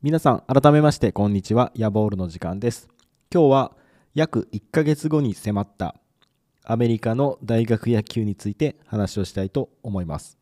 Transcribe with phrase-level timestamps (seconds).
[0.00, 1.72] 皆さん改めましてこんにちは。
[1.74, 2.86] ヤボールの時間です。
[3.34, 3.72] 今日は
[4.14, 5.96] 約1ヶ月後に迫った
[6.62, 10.38] アメリカの大学野球について話をしたいと思います。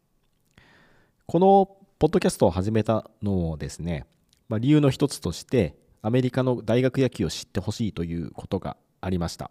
[1.25, 4.05] このポッドキャストを始めたのもですね、
[4.51, 9.51] まあ、理由の一つとしてアメリカの大学野球を知ってほしいということがありました。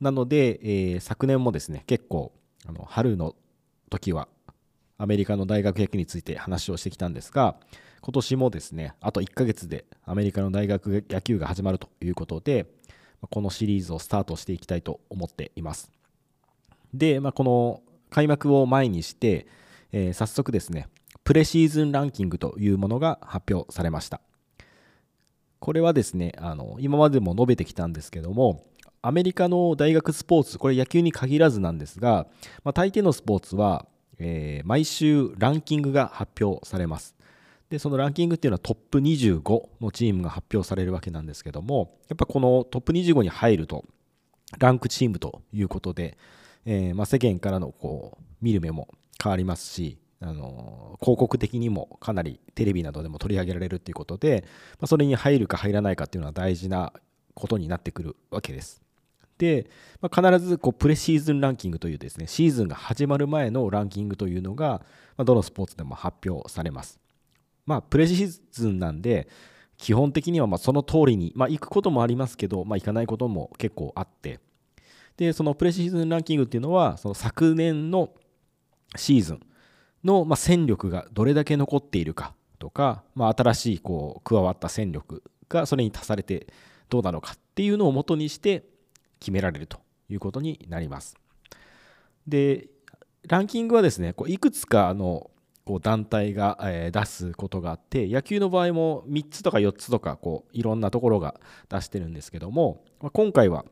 [0.00, 2.32] なので、えー、昨年もですね結構
[2.66, 3.36] あの春の
[3.88, 4.26] 時は
[4.98, 7.56] アメリカの大学野球について話をしてきたんですが
[8.06, 12.66] 今年もですね、あと1ヶ月でアメリカの大学野球が始まるということで、
[13.30, 15.90] このシリーズをスタートしていきたいと思っています。
[16.94, 19.48] で、まあ、この開幕を前にして、
[19.90, 20.88] えー、早速ですね、
[21.24, 24.20] プレシーズンランキングというものが発表されました。
[25.58, 28.66] これはですね、あの今までも述べてきたんですけども、
[29.02, 32.28] アメリカの大学スポーツ、これ野球に限らずなんですが、
[32.62, 33.86] まあ、大抵のスポーツは、
[34.18, 37.16] えー、毎週ランキングが発表されます。
[37.70, 43.84] でそのランキングっていうのはトップ25のチームが発表されるわけなんですけどもやっぱこのトップ25に入ると
[44.58, 46.16] ランクチームということで、
[46.64, 48.88] えー、まあ、世間からのこう見る目も
[49.20, 54.44] 変わりますしあの広告的にもかなりテレビなどでも取り上げられるということで、
[54.78, 56.92] まあ、それに入るか入らないかっていうのは大事な
[57.34, 58.85] ことになってくるわけです。
[60.00, 64.82] まあ、必ずこうプレシーズンランキングというですねシーズンが始まる前のランキングというのが、
[65.16, 66.98] まあ、どのスポーツでも発表されます。
[67.66, 69.28] まあ、プレシーズンなんで、
[69.76, 74.40] 基本的にはまその通りに、まあ、行くこともありますけど、まあ、行かないことも結構あって、
[75.16, 78.10] で、そのプレシーズンランキングっていうのは、その昨年の
[78.94, 79.40] シーズン
[80.04, 86.46] のま戦力がどれだけ残っているかとか、まあ、新しいこう加わった戦力がそれに足されて
[86.88, 88.64] どうなのかっていうのを元にして
[89.20, 89.78] 決められると
[90.08, 91.16] いうことになります。
[92.26, 92.68] で、
[93.28, 95.30] ランキングはですね、こういくつかの
[95.64, 96.58] こう団体が、
[96.92, 101.34] 出すことがあって野球の場合も3つとか4つとかこういろんなところが
[101.68, 103.64] 出してるんですけども、今回は、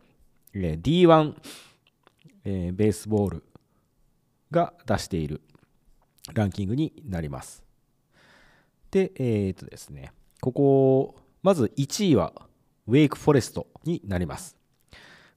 [0.53, 1.35] D1、
[2.45, 3.45] ベースボール
[4.51, 5.41] が出している
[6.33, 7.63] ランキングになります。
[8.91, 12.33] で、えっ、とですね、ここ、まず1位は
[12.87, 14.57] ウェイクフォレストになります。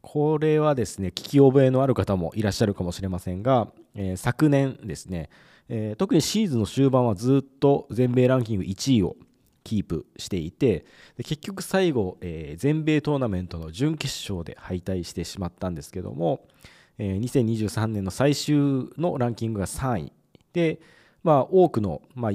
[0.10, 5.30] これはですね、聞き覚えのある方もいらっしゃるかもしれませんが、えー、昨年ですね、
[5.68, 9.18] えー、特にシーズンの終盤はずっと全米ランキング1位を
[9.66, 10.86] キープしていて
[11.18, 16.48] で結局最後、えー、全米トーナメントの準決勝で敗退してしまったんですけども、
[16.98, 18.56] えー、2023年の最終
[18.98, 20.14] のランキングが3位
[20.54, 20.80] で、
[21.22, 22.32] まあ、多くの、まあ、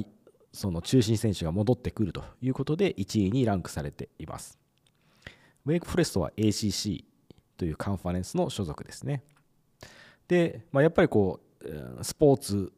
[0.51, 4.59] その中心選手が戻ってくるということで1位にランクされています。
[5.65, 7.05] ウェイクフォレストは ACC
[7.57, 9.23] というカンファレンスの所属ですね。
[10.27, 12.71] で、まあ、やっぱりこうスポーツ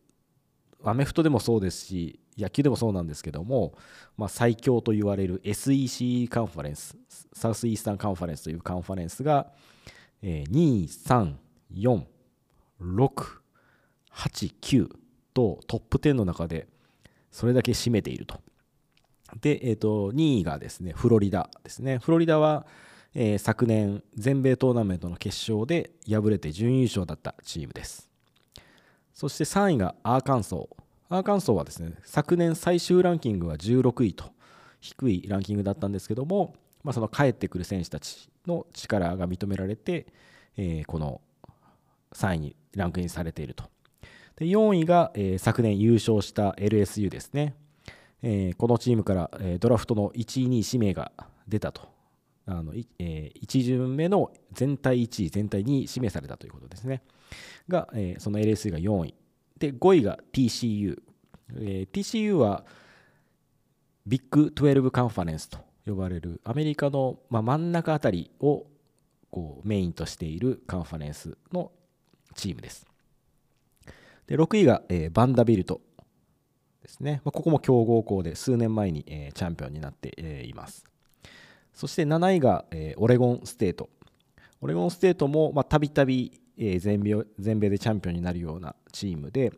[0.84, 3.74] アメフトでもそうですし野球でもそうなんですけども、
[4.18, 6.98] まあ、最強と言われる SEC カンファレンス
[7.34, 9.48] サウスイースタンカンファレンスというカンファレンスが、
[10.22, 12.06] えー、
[12.80, 14.90] 2346889
[15.34, 16.68] とトップ10の中で
[17.32, 18.40] それだけ占めていると。
[19.42, 21.98] で、えー、と2位がですねフロリダですね。
[21.98, 22.66] フロリダは、
[23.18, 28.10] えー、昨年全米トーナメントの決勝で敗れて準優勝だったチームです。
[29.14, 31.16] そして3位がアーカンソー。
[31.16, 34.26] アーカンソーはですね、昨年最終ランキングは16位と
[34.82, 40.08] 低いランキングだったんですけども、まあ、その帰ってくる選手たちの力が認められて、
[40.58, 41.22] えー、この
[42.14, 43.64] 3位にランクインされていると。
[44.36, 47.56] で4位が、えー、昨年優勝した LSU ですね。
[48.22, 51.14] えー、このチームから、え、ドラフトの1位、2位指名が
[51.48, 51.95] 出たと。
[52.48, 57.02] あのえー、1巡目の全体1位、全体2位指名されたということですね。
[57.68, 59.14] が、えー、その LSU が4位。
[59.58, 61.02] で、5位が TCU。
[61.58, 62.66] えー、TCU は
[64.06, 68.66] ビッグ12カンファレンスと呼ばれるアメリカの、まあ、真ん中あたりを
[69.32, 71.72] こうメインとしているカンファレンスの
[72.36, 72.86] チームです。
[74.28, 75.82] で6位が、えー、バンダビルト
[76.82, 77.22] ですね。
[77.24, 80.86] まあ、ここも強豪校で数年前に、えー、チャンピオンになって、えー、います。
[81.76, 83.90] そして7位が、えー、オレゴンステート。
[84.62, 89.52] オレゴンステートもたびたび、全米全米でチャンピオンになるようなチームで、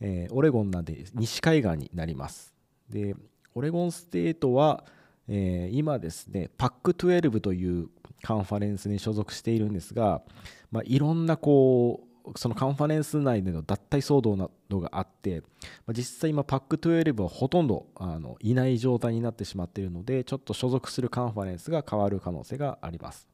[0.00, 2.54] えー、オレゴンなんで西海岸になります
[2.88, 3.14] で
[3.54, 4.84] オレゴンステートは、
[5.28, 7.88] えー、今ですねパック12という
[8.22, 10.22] カンファレンスに所属しているんですが、
[10.72, 12.03] まあ、いろんなこう
[12.36, 15.42] そのカンファレンス内での脱退騒動などがあって、
[15.86, 23.28] ま、実際今パック12はほとんどあのいない状態になってしまっているのでちょっと所属するカンファレンスが変わる可能性があります。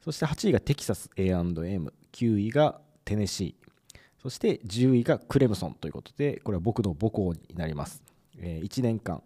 [0.00, 3.66] そして8位がテキサス A&M9 位がテネシー
[4.22, 8.02] そして10位がクレムソンということでこれは僕の母校になります、
[8.38, 9.22] え1年間、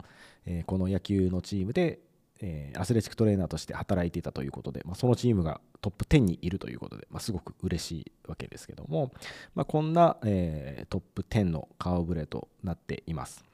[0.47, 2.01] えこの野球のチームで
[2.43, 9.13] えー、アスレチックトレーナーとして働いていたということで、まあ、そのチームがトップ10にいるということで、まあ、すごく嬉しいわけですけども、
[9.55, 13.45] まあ、こんな、えー、トップ10の顔ぶれとなっています。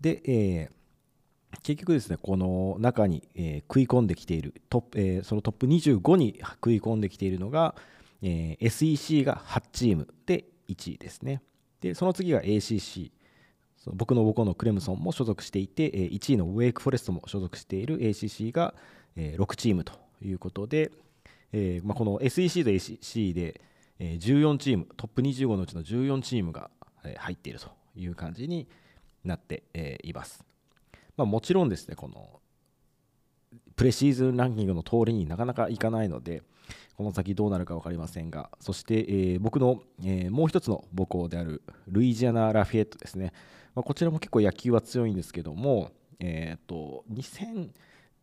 [0.00, 7.74] で、えー、結局ですね、この中に、え、食い込んできているトップ、え、そのトップ25に食い込んできているのが、
[8.22, 11.42] え、SEC が8チームで1位ですね。
[11.80, 13.12] で、その次が ACC。
[13.92, 18.74] 僕の母校のクレムソンも所属していて、1位のウェイクフォレストも所属している ACC が
[19.16, 19.92] 6チームと
[20.22, 20.90] いうことで、
[21.52, 23.60] えーまあ、この SEC と ACC で
[23.98, 26.70] 14チーム、トップ25のうちの14チームが
[27.18, 28.66] 入っているという感じに
[29.24, 29.62] なって
[30.02, 30.44] います。
[31.16, 32.40] まあ、もちろんですね、この
[33.76, 36.42] プレシーズンランキングの通りになかなかいかないので、
[36.96, 43.32] この先どうなるか分かりませんが、そして、えー、僕の、えー、もう一つの母校であるルイジアナ・ラフィエットですね、
[43.74, 45.90] まあ、こちらも結構野球は強いんですけども、
[46.20, 47.04] えーと、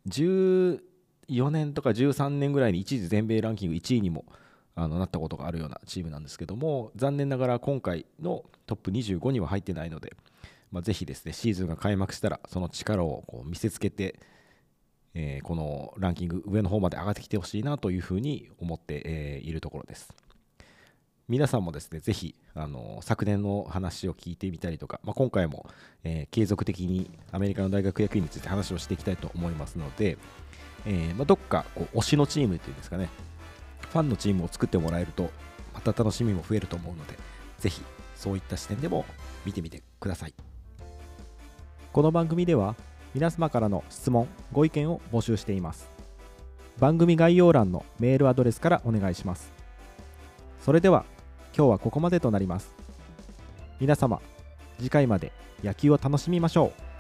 [0.08, 4.26] 2014年とか13年ぐらいに一時全米ランキング1位にも
[4.76, 10.14] あのなったことがあるようなチームなんですけども残念ながら今回のトップ25には入ってないので、
[10.72, 14.18] まあ、ぜひですねシーズンが開幕したらその力をこう見せつけて、
[15.14, 20.14] えー、このランキング上の方まで上がってきてほしいなというふうに思って、えー、いるところです。
[21.28, 25.66] 皆さんもですね、ぜひ、あの昨年の話を聞いてみたりとか、まあ、今回も、
[26.04, 30.18] えー、継続的にアメリカの大学役員について話をしていきたいと思いますので、
[30.86, 33.10] え、まあ、どっかこう推しのチームっていうんですかね、
[33.92, 35.30] ファンのチームを作ってもらえると、
[35.74, 37.18] また楽しみも増えると思うので、
[37.60, 37.82] ぜひ
[38.16, 39.06] そういった視点でも
[39.46, 40.34] 見てみてください。
[41.92, 42.76] この番組では、
[43.14, 45.90] 皆様からの質問、ご意見を募集しています。
[46.80, 49.62] 番組概要欄のメールアドレスからお願いします。
[50.62, 51.06] それでは
[51.58, 52.72] 今日はここまでとなります
[53.80, 54.22] 皆様
[54.78, 55.32] 次回まで
[55.64, 56.91] 野球を楽しみましょう